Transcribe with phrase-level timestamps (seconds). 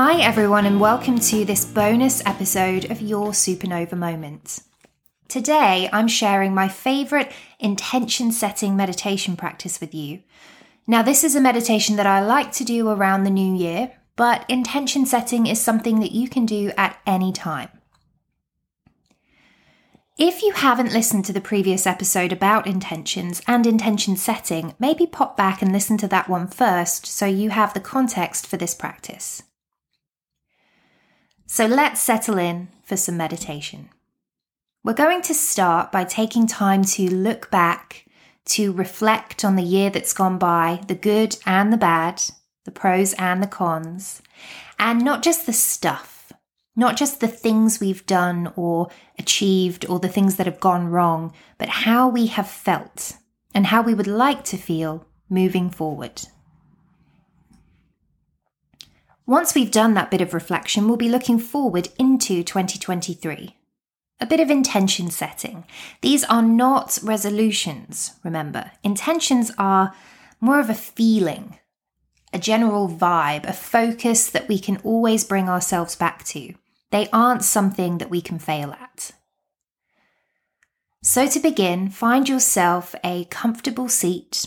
[0.00, 4.60] Hi, everyone, and welcome to this bonus episode of Your Supernova Moment.
[5.26, 10.22] Today, I'm sharing my favorite intention setting meditation practice with you.
[10.86, 14.48] Now, this is a meditation that I like to do around the new year, but
[14.48, 17.70] intention setting is something that you can do at any time.
[20.16, 25.36] If you haven't listened to the previous episode about intentions and intention setting, maybe pop
[25.36, 29.42] back and listen to that one first so you have the context for this practice.
[31.48, 33.88] So let's settle in for some meditation.
[34.84, 38.06] We're going to start by taking time to look back,
[38.50, 42.22] to reflect on the year that's gone by, the good and the bad,
[42.64, 44.22] the pros and the cons,
[44.78, 46.18] and not just the stuff
[46.78, 48.88] not just the things we've done or
[49.18, 53.14] achieved or the things that have gone wrong, but how we have felt
[53.52, 56.22] and how we would like to feel moving forward.
[59.28, 63.54] Once we've done that bit of reflection, we'll be looking forward into 2023.
[64.20, 65.64] A bit of intention setting.
[66.00, 68.70] These are not resolutions, remember.
[68.82, 69.92] Intentions are
[70.40, 71.58] more of a feeling,
[72.32, 76.54] a general vibe, a focus that we can always bring ourselves back to.
[76.90, 79.10] They aren't something that we can fail at.
[81.02, 84.46] So, to begin, find yourself a comfortable seat.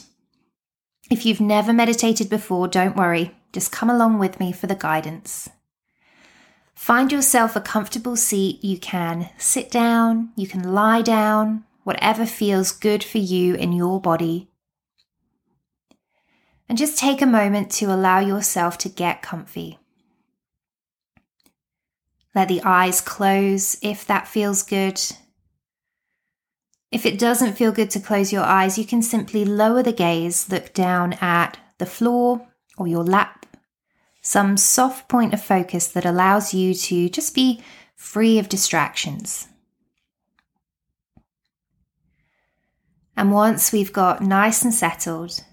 [1.12, 5.50] If you've never meditated before, don't worry, just come along with me for the guidance.
[6.76, 8.64] Find yourself a comfortable seat.
[8.64, 14.02] You can sit down, you can lie down, whatever feels good for you in your
[14.02, 14.50] body.
[16.68, 19.78] And just take a moment to allow yourself to get comfy.
[22.34, 25.00] Let the eyes close if that feels good.
[26.92, 30.50] If it doesn't feel good to close your eyes, you can simply lower the gaze,
[30.50, 33.46] look down at the floor or your lap,
[34.22, 37.62] some soft point of focus that allows you to just be
[37.96, 39.48] free of distractions.
[43.16, 45.44] And once we've got nice and settled,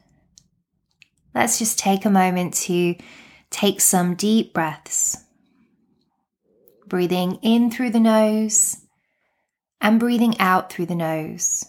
[1.35, 2.95] let's just take a moment to
[3.51, 5.17] take some deep breaths
[6.89, 8.79] breathing in through the nose
[9.81, 11.67] and breathing out through the nose.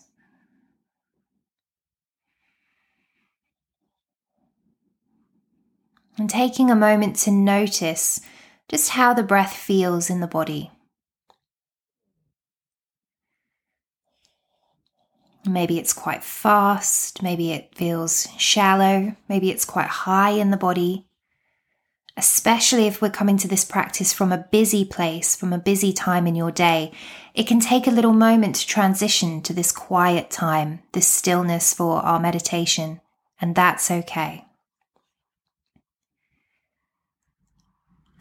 [6.20, 8.20] And taking a moment to notice
[8.68, 10.70] just how the breath feels in the body.
[15.46, 21.10] Maybe it's quite fast, maybe it feels shallow, maybe it's quite high in the body
[22.20, 26.28] especially if we're coming to this practice from a busy place, from a busy time
[26.28, 26.92] in your day,
[27.34, 32.02] it can take a little moment to transition to this quiet time, this stillness for
[32.02, 33.00] our meditation,
[33.40, 34.49] and that's okay.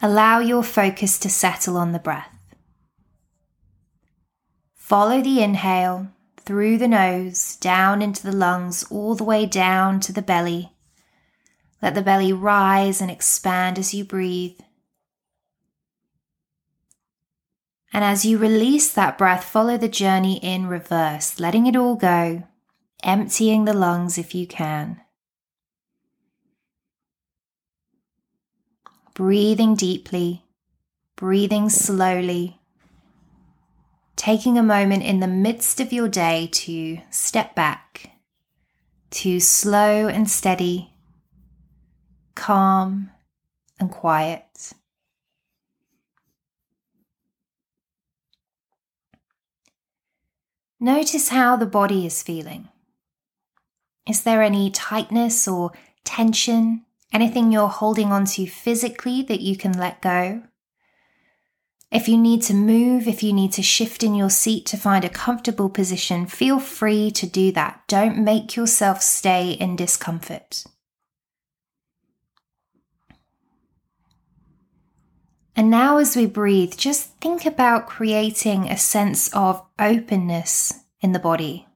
[0.01, 2.37] Allow your focus to settle on the breath.
[4.75, 10.13] Follow the inhale through the nose, down into the lungs, all the way down to
[10.13, 10.73] the belly
[11.81, 14.59] let the belly rise and expand as you breathe.
[17.93, 22.45] And as you release that breath, follow the journey in reverse, letting it all go,
[23.03, 25.01] emptying the lungs if you can.
[29.19, 30.45] Breathing deeply,
[31.17, 32.61] breathing slowly,
[34.15, 38.13] taking a moment in the midst of your day to step back,
[39.11, 40.95] to slow and steady
[42.37, 43.11] calm
[43.81, 44.73] and quiet.
[50.79, 52.69] Notice how the body is feeling.
[54.07, 55.73] Is there any tightness or
[56.05, 60.43] tension, anything you're holding onto physically that you can let go?
[61.91, 65.05] If you need to move, if you need to shift in your seat to find
[65.05, 67.83] a comfortable position, feel free to do that.
[67.89, 70.65] Don't make yourself stay in discomfort.
[75.57, 81.19] And now, as we breathe, just think about creating a sense of openness in the
[81.19, 81.68] body.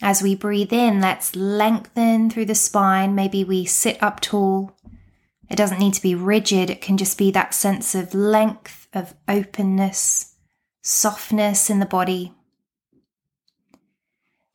[0.00, 3.14] As we breathe in, let's lengthen through the spine.
[3.14, 4.76] Maybe we sit up tall.
[5.50, 9.14] It doesn't need to be rigid, it can just be that sense of length, of
[9.26, 10.34] openness,
[10.82, 12.34] softness in the body.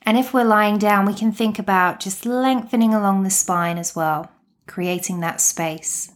[0.04, 3.96] And if we're lying down, we can think about just lengthening along the spine as
[3.96, 4.32] well,
[4.68, 6.12] creating that space.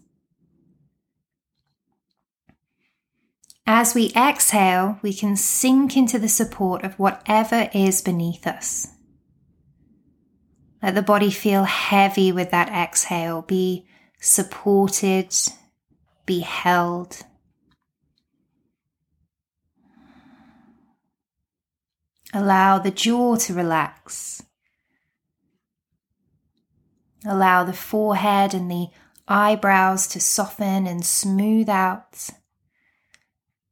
[3.66, 8.88] As we exhale, we can sink into the support of whatever is beneath us.
[10.82, 13.88] Let the body feel heavy with that exhale, be
[14.20, 15.34] supported,
[16.26, 17.24] be held.
[22.34, 24.44] Allow the jaw to relax.
[27.26, 28.88] Allow the forehead and the
[29.28, 32.30] eyebrows to soften and smooth out.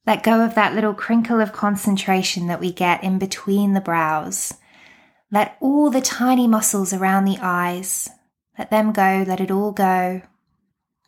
[0.08, 4.54] Let go of that little crinkle of concentration that we get in between the brows.
[5.32, 8.10] Let all the tiny muscles around the eyes,
[8.58, 10.22] let them go, let it all go.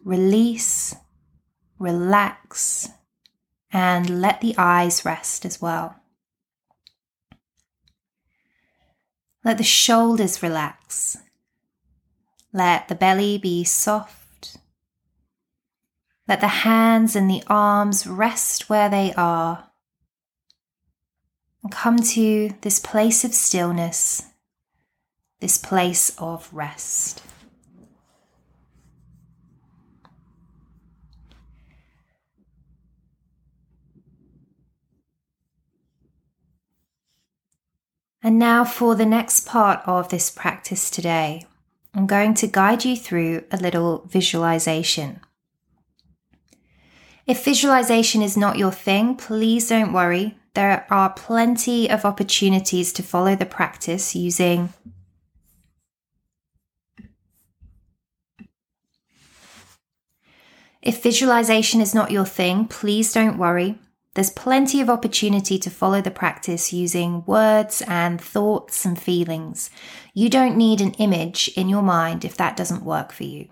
[0.04, 0.96] Release,
[1.80, 2.90] relax,
[3.72, 5.96] and let the eyes rest as well.
[9.44, 11.18] Let the shoulders relax.
[12.52, 14.58] Let the belly be soft.
[16.28, 19.67] Let the hands and the arms rest where they are.
[21.68, 24.24] And come to this place of stillness,
[25.42, 27.22] this place of rest.
[38.24, 41.46] And now, for the next part of this practice today,
[41.94, 45.20] I'm going to guide you through a little visualization.
[47.26, 50.38] If visualization is not your thing, please don't worry.
[50.58, 54.74] There are plenty of opportunities to follow the practice using
[60.82, 63.78] If visualization is not your thing, please don't worry.
[64.16, 69.70] There's plenty of opportunity to follow the practice using words and thoughts and feelings.
[70.16, 73.48] You don't need an image in your mind if that doesn't work for you.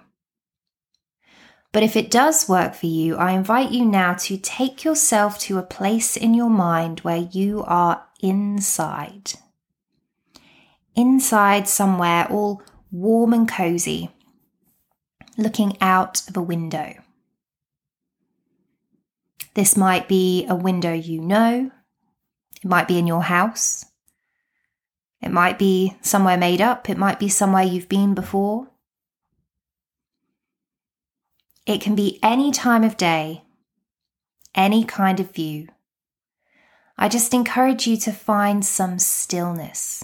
[1.75, 5.57] But if it does work for you, I invite you now to take yourself to
[5.57, 9.33] a place in your mind where you are inside.
[10.95, 12.63] Inside somewhere, all
[12.94, 14.10] warm and cozy,
[15.38, 16.94] looking out of a window.
[19.56, 21.71] This might be a window you know.
[22.63, 23.83] It might be in your house.
[25.21, 26.89] It might be somewhere made up.
[26.89, 28.69] It might be somewhere you've been before.
[31.66, 33.44] It can be any time of day,
[34.54, 35.68] any kind of view.
[36.98, 40.04] I just encourage you to find some stillness.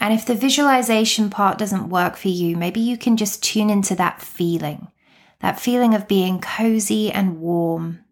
[0.00, 3.94] And if the visualization part doesn't work for you, maybe you can just tune into
[3.96, 4.88] that feeling
[5.40, 8.04] that feeling of being cozy and warm,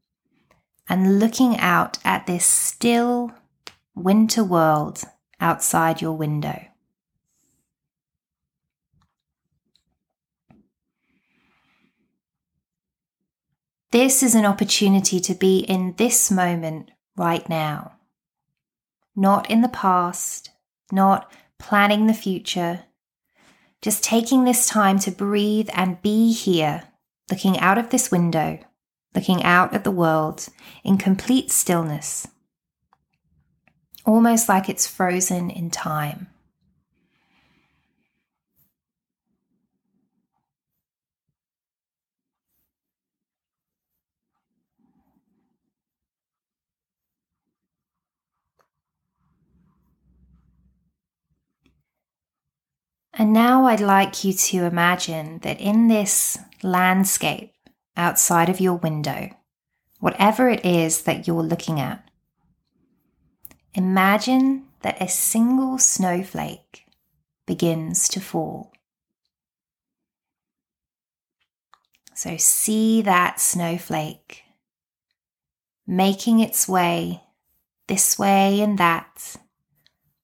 [0.88, 3.32] and looking out at this still
[3.94, 5.02] winter world
[5.40, 6.64] outside your window.
[13.92, 17.92] This is an opportunity to be in this moment right now,
[19.14, 20.50] not in the past,
[20.90, 22.84] not planning the future,
[23.80, 26.82] just taking this time to breathe and be here
[27.30, 28.58] looking out of this window,
[29.14, 30.48] looking out at the world
[30.84, 32.26] in complete stillness,
[34.04, 36.28] almost like it's frozen in time.
[53.18, 57.54] And now I'd like you to imagine that in this landscape
[57.96, 59.30] outside of your window,
[60.00, 62.11] whatever it is that you're looking at,
[63.73, 66.85] imagine that a single snowflake
[67.46, 68.70] begins to fall.
[72.14, 74.42] So see that snowflake
[75.87, 77.23] making its way
[77.87, 79.37] this way and that,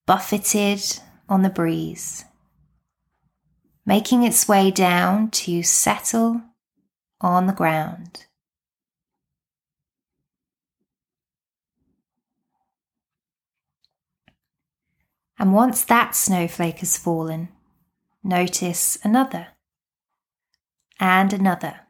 [0.05, 2.25] buffeted on the breeze
[3.85, 6.43] making its way down to settle
[7.21, 8.27] on the ground.
[15.39, 17.49] And once that snowflake has fallen,
[18.23, 19.49] notice another
[21.01, 21.81] and another.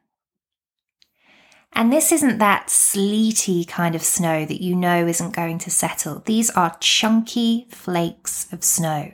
[1.74, 6.20] And this isn't that sleety kind of snow that you know isn't going to settle.
[6.24, 9.12] These are chunky flakes of snow.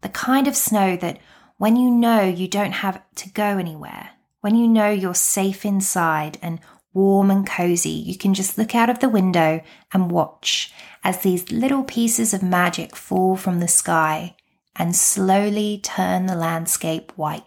[0.00, 1.18] The kind of snow that
[1.58, 4.10] when you know you don't have to go anywhere,
[4.40, 6.60] when you know you're safe inside and
[6.94, 9.60] warm and cozy, you can just look out of the window
[9.92, 10.72] and watch
[11.02, 14.36] as these little pieces of magic fall from the sky
[14.76, 17.44] and slowly turn the landscape white.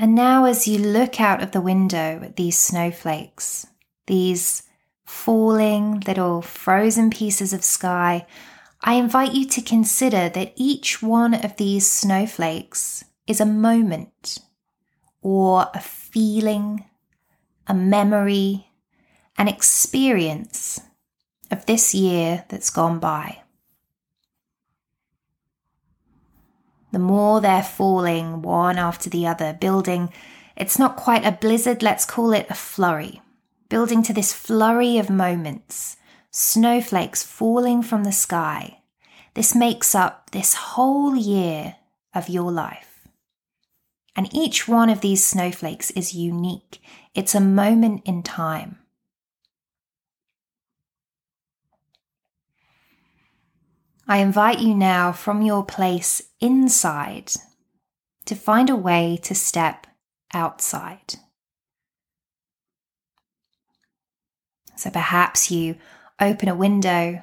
[0.00, 3.66] And now, as you look out of the window at these snowflakes,
[4.06, 4.62] these
[5.04, 8.24] falling little frozen pieces of sky,
[8.80, 14.38] I invite you to consider that each one of these snowflakes is a moment
[15.20, 16.84] or a feeling,
[17.66, 18.68] a memory,
[19.36, 20.80] an experience
[21.50, 23.42] of this year that's gone by.
[26.90, 30.10] The more they're falling one after the other, building,
[30.56, 33.20] it's not quite a blizzard, let's call it a flurry.
[33.68, 35.96] Building to this flurry of moments,
[36.30, 38.80] snowflakes falling from the sky.
[39.34, 41.76] This makes up this whole year
[42.14, 43.06] of your life.
[44.16, 46.80] And each one of these snowflakes is unique.
[47.14, 48.77] It's a moment in time.
[54.10, 57.32] I invite you now from your place inside
[58.24, 59.86] to find a way to step
[60.32, 61.16] outside.
[64.76, 65.76] So perhaps you
[66.18, 67.22] open a window,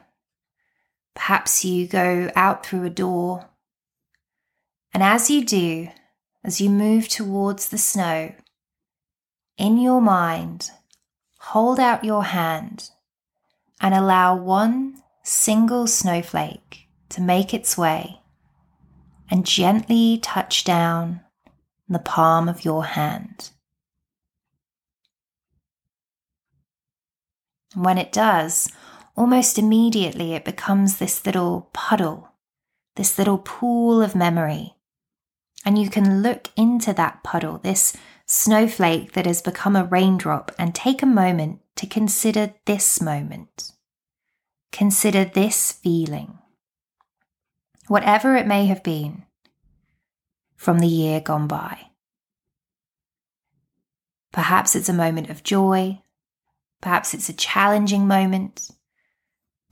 [1.15, 3.49] perhaps you go out through a door.
[4.93, 5.89] And as you do,
[6.43, 8.35] as you move towards the snow,
[9.57, 10.69] in your mind,
[11.39, 12.91] hold out your hand
[13.81, 18.21] and allow one single snowflake to make its way
[19.29, 21.19] and gently touch down
[21.89, 23.49] the palm of your hand.
[27.73, 28.71] And when it does,
[29.17, 32.29] almost immediately it becomes this little puddle,
[32.95, 34.75] this little pool of memory.
[35.65, 40.75] And you can look into that puddle, this snowflake that has become a raindrop, and
[40.75, 43.71] take a moment to consider this moment.
[44.75, 46.37] Consider this feeling,
[47.87, 49.23] whatever it may have been,
[50.57, 51.91] from the year gone by.
[54.33, 56.01] Perhaps it's a moment of joy.
[56.81, 58.69] Perhaps it's a challenging moment.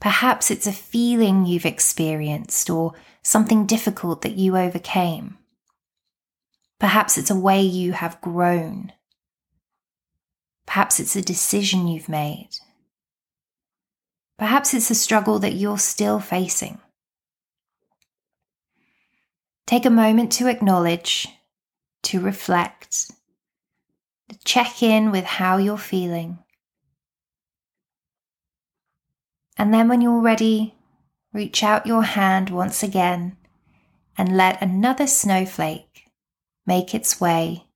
[0.00, 5.36] Perhaps it's a feeling you've experienced or something difficult that you overcame.
[6.80, 8.90] Perhaps it's a way you have grown.
[10.64, 12.56] Perhaps it's a decision you've made.
[14.38, 16.78] Perhaps it's a struggle that you're still facing.
[19.66, 21.28] Take a moment to acknowledge,
[22.02, 23.10] to reflect,
[24.28, 26.38] to check in with how you're feeling.
[29.56, 30.74] And then, when you're ready,
[31.32, 33.36] reach out your hand once again
[34.18, 36.10] and let another snowflake
[36.66, 37.66] make its way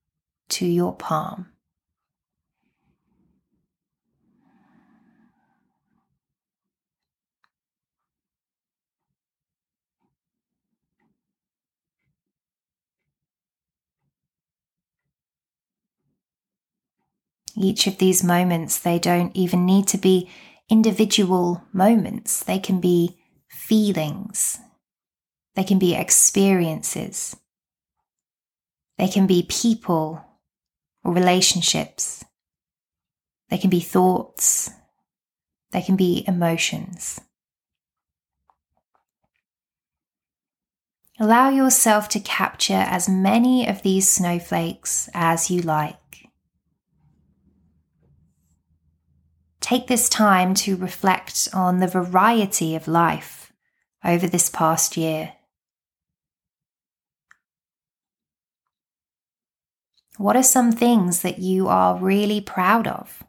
[0.49, 1.47] to your palm.
[17.61, 20.29] Each of these moments, they don't even need to be
[20.69, 24.57] individual moments, they can be feelings,
[25.55, 27.35] they can be experiences,
[28.97, 30.23] they can be people
[31.03, 32.23] or relationships,
[33.49, 34.69] they can be thoughts,
[35.71, 37.19] they can be emotions.
[41.19, 45.97] Allow yourself to capture as many of these snowflakes as you like.
[49.69, 53.53] Take this time to reflect on the variety of life
[54.03, 55.33] over this past year.
[60.17, 63.23] What are some things that you are really proud of?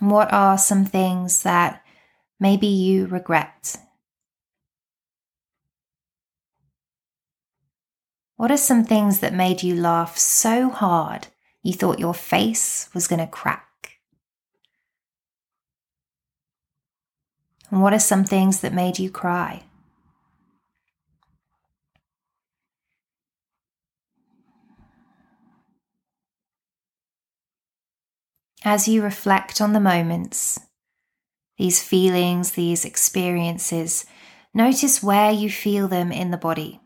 [0.00, 1.82] What are some things that
[2.38, 3.78] maybe you regret?
[8.36, 11.28] What are some things that made you laugh so hard
[11.62, 14.00] you thought your face was going to crack?
[17.70, 19.62] And what are some things that made you cry?
[28.64, 30.58] As you reflect on the moments,
[31.58, 34.06] these feelings, these experiences,
[34.54, 36.80] notice where you feel them in the body.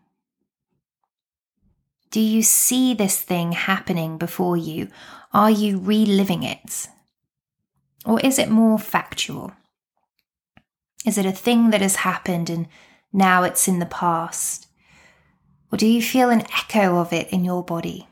[2.11, 4.89] Do you see this thing happening before you?
[5.33, 6.89] Are you reliving it?
[8.07, 9.53] Or is it more factual?
[11.05, 12.67] Is it a thing that has happened and
[13.13, 14.69] now it's in the past?
[15.71, 18.09] Or do you feel an echo of it in your body?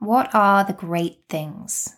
[0.00, 1.94] What are the great things?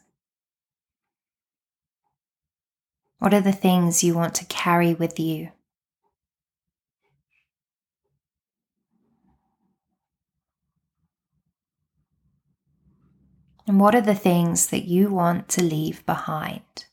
[3.18, 5.50] What are the things you want to carry with you?
[13.66, 16.84] And what are the things that you want to leave behind?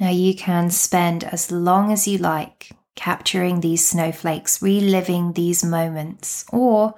[0.00, 6.44] Now you can spend as long as you like capturing these snowflakes, reliving these moments,
[6.52, 6.94] or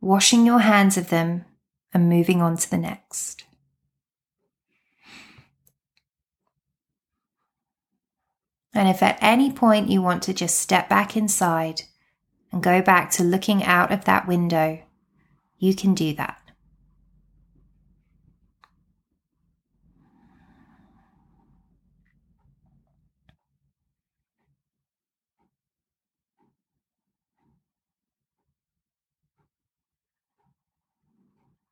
[0.00, 1.44] washing your hands of them
[1.92, 3.44] and moving on to the next.
[8.74, 11.82] And if at any point you want to just step back inside
[12.52, 14.80] and go back to looking out of that window,
[15.58, 16.47] you can do that.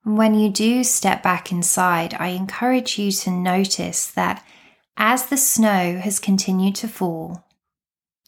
[0.07, 4.47] When you do step back inside, I encourage you to notice that
[4.97, 7.45] as the snow has continued to fall,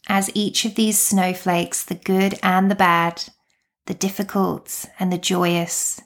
[0.05, 3.23] as each of these snowflakes, the good and the bad,
[3.85, 6.01] the difficult and the joyous,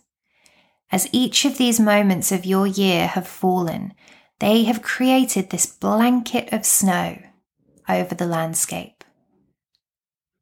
[0.91, 3.95] as each of these moments of your year have fallen,
[4.39, 7.17] they have created this blanket of snow
[7.89, 9.03] over the landscape.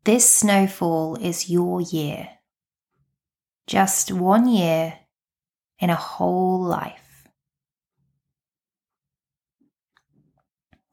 [0.04, 2.32] This snowfall is your year.
[3.66, 4.96] Just one year
[5.82, 7.28] in a whole life.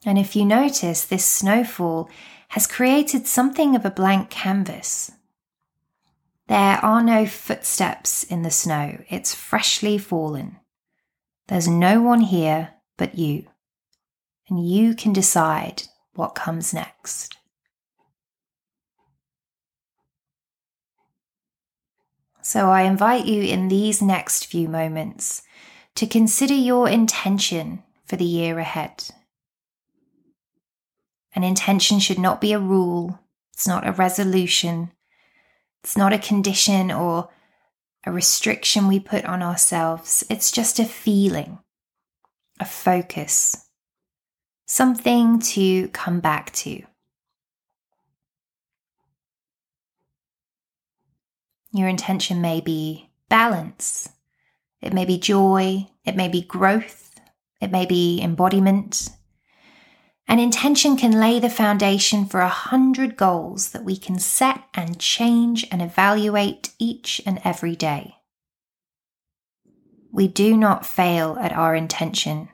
[0.04, 2.09] And if you notice, this snowfall
[2.49, 5.12] has created something of a blank canvas.
[6.47, 10.57] There are no footsteps in the snow, it's freshly fallen.
[11.49, 13.47] There's no one here but you,
[14.49, 17.37] and you can decide what comes next.
[22.49, 25.43] So I invite you in these next few moments
[25.97, 29.04] to consider your intention for the year ahead.
[31.34, 33.19] An intention should not be a rule,
[33.52, 34.93] it's not a resolution,
[35.84, 37.28] it's not a condition or
[38.06, 40.25] a restriction we put on ourselves.
[40.30, 41.58] It's just a feeling,
[42.58, 43.69] a focus,
[44.65, 46.82] something to come back to.
[51.73, 54.09] Your intention may be balance,
[54.81, 57.19] it may be joy, it may be growth,
[57.61, 59.11] it may be embodiment.
[60.26, 64.99] An intention can lay the foundation for a hundred goals that we can set and
[64.99, 68.15] change and evaluate each and every day.
[70.13, 72.49] We do not fail at our intention.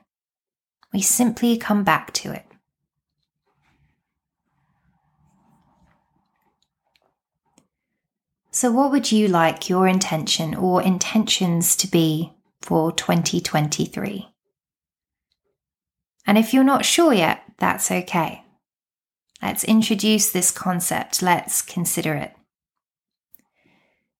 [0.93, 2.44] We simply come back to it.
[8.55, 14.29] So, what would you like your intention or intentions to be for 2023?
[16.25, 18.45] And if you're not sure yet, that's okay.
[19.41, 22.33] Let's introduce this concept, let's consider it.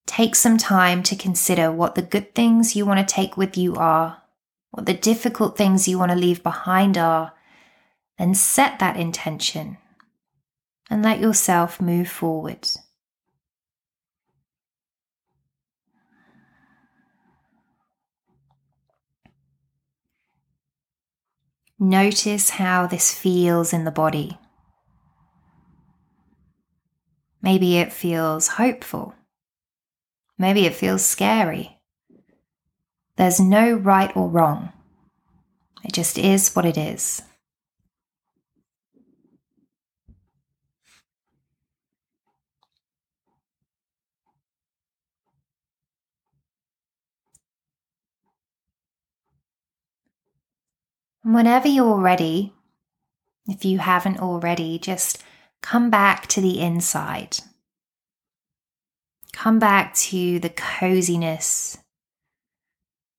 [0.04, 3.74] Take some time to consider what the good things you want to take with you
[3.76, 4.20] are,
[4.70, 7.32] what the difficult things you want to leave behind are,
[8.18, 9.78] then set that intention
[10.90, 12.68] and let yourself move forward.
[21.78, 24.38] Notice how this feels in the body.
[27.42, 29.14] Maybe it feels hopeful.
[30.38, 31.78] Maybe it feels scary.
[33.16, 34.72] There's no right or wrong.
[35.84, 37.22] It just is what it is.
[51.34, 52.52] Whenever you're ready,
[53.48, 55.22] if you haven't already, just
[55.60, 57.38] come back to the inside.
[59.32, 61.78] Come back to the coziness,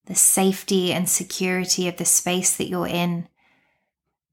[0.06, 3.28] the safety and security of the space that you're in.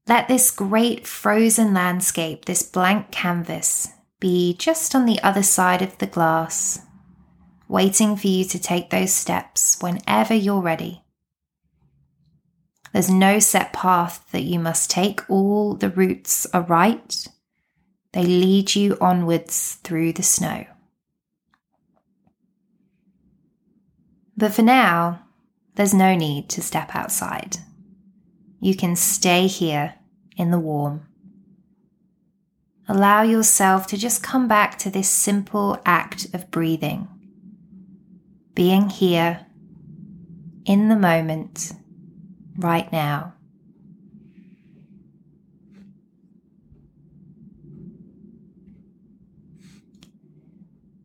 [0.07, 5.97] Let this great frozen landscape, this blank canvas, be just on the other side of
[5.97, 6.81] the glass,
[7.67, 11.04] waiting for you to take those steps whenever you're ready.
[12.95, 15.29] There's no set path that you must take.
[15.29, 17.27] All the routes are right.
[18.13, 20.65] They lead you onwards through the snow.
[24.37, 25.25] But for now,
[25.75, 27.57] there's no need to step outside.
[28.61, 29.95] You can stay here
[30.37, 31.05] in the warm.
[32.87, 37.09] Allow yourself to just come back to this simple act of breathing,
[38.53, 39.47] being here
[40.63, 41.73] in the moment
[42.57, 43.33] right now.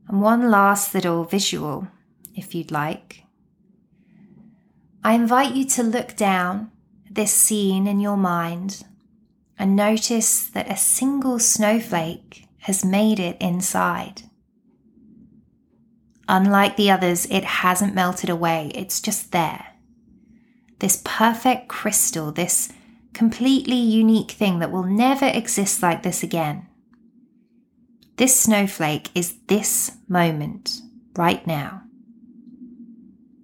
[0.08, 1.86] And one last little visual,
[2.34, 3.24] if you'd like.
[5.04, 6.72] I invite you to look down
[7.08, 8.84] this scene in your mind
[9.58, 14.22] and notice that a single snowflake has made it inside.
[16.28, 19.69] Unlike the others, it hasn't melted away, it's just there.
[20.80, 22.72] This perfect crystal, this
[23.12, 26.66] completely unique thing that will never exist like this again.
[28.16, 30.80] This snowflake is this moment,
[31.16, 31.82] right now.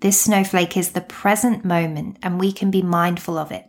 [0.01, 3.67] This snowflake is the present moment, and we can be mindful of it.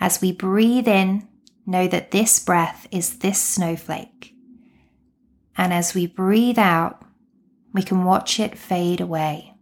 [0.00, 1.28] As we breathe in,
[1.66, 4.34] know that this breath is this snowflake.
[5.56, 7.04] And as we breathe out,
[7.72, 9.53] we can watch it fade away.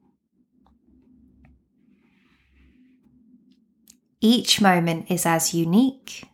[4.24, 6.28] Each moment is as unique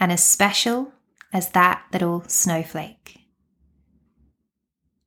[0.00, 0.94] and as special
[1.30, 3.20] as that little snowflake.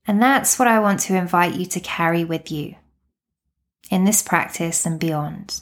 [0.06, 2.76] And that's what I want to invite you to carry with you
[3.90, 5.62] in this practice and beyond.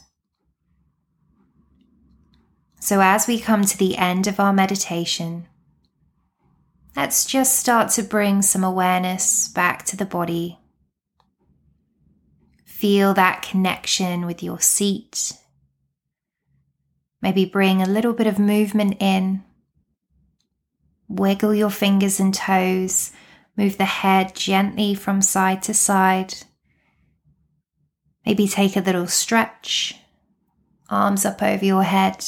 [2.81, 5.47] So, as we come to the end of our meditation,
[6.93, 10.59] let's just start to bring some awareness back to the body.
[12.65, 15.33] Feel that connection with your seat.
[17.21, 19.43] Maybe bring a little bit of movement in.
[21.07, 23.11] Wiggle your fingers and toes.
[23.57, 26.33] Move the head gently from side to side.
[28.25, 29.95] Maybe take a little stretch,
[30.89, 32.25] arms up over your head.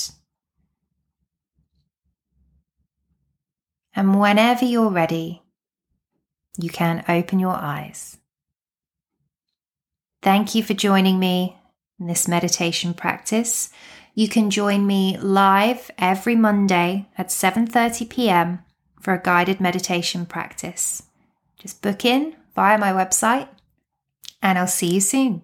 [3.93, 5.43] And whenever you're ready,
[6.58, 8.17] you can open your eyes.
[10.21, 11.58] Thank you for joining me
[11.99, 13.69] in this meditation practice.
[14.13, 18.60] You can join me live every Monday at 7:30 p.m.
[19.00, 21.04] for a guided meditation practice.
[21.58, 23.47] Just book in via my website
[24.41, 25.43] and I'll see you soon.